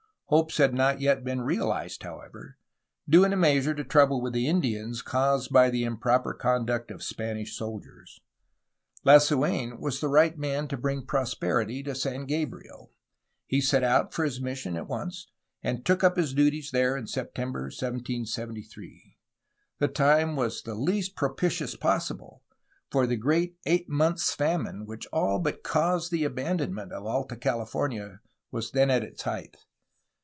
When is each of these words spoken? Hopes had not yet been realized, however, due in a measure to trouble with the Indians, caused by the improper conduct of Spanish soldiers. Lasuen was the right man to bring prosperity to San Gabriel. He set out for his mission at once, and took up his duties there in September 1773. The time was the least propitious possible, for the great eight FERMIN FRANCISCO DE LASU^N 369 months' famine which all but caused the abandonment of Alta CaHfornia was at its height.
Hopes 0.33 0.59
had 0.59 0.73
not 0.73 1.01
yet 1.01 1.25
been 1.25 1.41
realized, 1.41 2.03
however, 2.03 2.57
due 3.09 3.25
in 3.25 3.33
a 3.33 3.35
measure 3.35 3.73
to 3.75 3.83
trouble 3.83 4.21
with 4.21 4.31
the 4.31 4.47
Indians, 4.47 5.01
caused 5.01 5.51
by 5.51 5.69
the 5.69 5.83
improper 5.83 6.33
conduct 6.33 6.89
of 6.89 7.03
Spanish 7.03 7.53
soldiers. 7.57 8.21
Lasuen 9.03 9.77
was 9.77 9.99
the 9.99 10.07
right 10.07 10.37
man 10.37 10.69
to 10.69 10.77
bring 10.77 11.05
prosperity 11.05 11.83
to 11.83 11.93
San 11.93 12.25
Gabriel. 12.25 12.93
He 13.45 13.59
set 13.59 13.83
out 13.83 14.13
for 14.13 14.23
his 14.23 14.39
mission 14.39 14.77
at 14.77 14.87
once, 14.87 15.27
and 15.61 15.85
took 15.85 16.01
up 16.01 16.15
his 16.15 16.33
duties 16.33 16.71
there 16.71 16.95
in 16.95 17.07
September 17.07 17.63
1773. 17.63 19.17
The 19.79 19.89
time 19.89 20.37
was 20.37 20.61
the 20.61 20.75
least 20.75 21.13
propitious 21.13 21.75
possible, 21.75 22.41
for 22.89 23.05
the 23.05 23.17
great 23.17 23.57
eight 23.65 23.87
FERMIN 23.87 23.97
FRANCISCO 24.15 24.37
DE 24.37 24.43
LASU^N 24.45 24.47
369 24.85 24.85
months' 24.85 24.85
famine 24.85 24.85
which 24.85 25.07
all 25.07 25.39
but 25.39 25.61
caused 25.61 26.09
the 26.09 26.23
abandonment 26.23 26.93
of 26.93 27.05
Alta 27.05 27.35
CaHfornia 27.35 28.19
was 28.49 28.73
at 28.73 29.03
its 29.03 29.23
height. 29.23 29.57